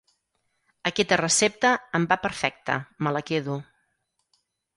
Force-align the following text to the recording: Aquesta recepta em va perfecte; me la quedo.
Aquesta 0.89 1.19
recepta 1.21 1.73
em 1.99 2.07
va 2.15 2.17
perfecte; 2.25 2.79
me 3.09 3.15
la 3.19 3.23
quedo. 3.29 3.61